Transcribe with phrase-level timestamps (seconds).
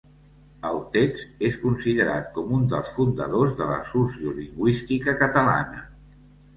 [0.69, 5.89] El text és considerat com un dels fundadors de la sociolingüística catalana.